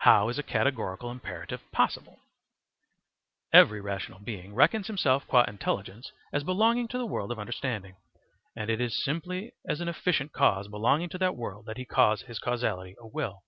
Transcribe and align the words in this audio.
How 0.00 0.28
is 0.28 0.38
a 0.38 0.42
Categorical 0.42 1.10
Imperative 1.10 1.62
Possible? 1.72 2.18
Every 3.54 3.80
rational 3.80 4.18
being 4.18 4.54
reckons 4.54 4.86
himself 4.86 5.26
qua 5.26 5.44
intelligence 5.48 6.12
as 6.30 6.44
belonging 6.44 6.88
to 6.88 6.98
the 6.98 7.06
world 7.06 7.32
of 7.32 7.38
understanding, 7.38 7.96
and 8.54 8.68
it 8.68 8.82
is 8.82 9.02
simply 9.02 9.52
as 9.66 9.80
an 9.80 9.88
efficient 9.88 10.34
cause 10.34 10.68
belonging 10.68 11.08
to 11.08 11.18
that 11.20 11.36
world 11.36 11.64
that 11.64 11.78
he 11.78 11.86
calls 11.86 12.20
his 12.20 12.38
causality 12.38 12.96
a 13.00 13.06
will. 13.06 13.42